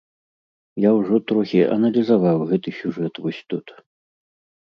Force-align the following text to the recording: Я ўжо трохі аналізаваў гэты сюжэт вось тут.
Я 0.87 0.93
ўжо 0.99 1.19
трохі 1.31 1.59
аналізаваў 1.75 2.37
гэты 2.51 2.69
сюжэт 2.79 3.13
вось 3.27 3.45
тут. 3.55 3.67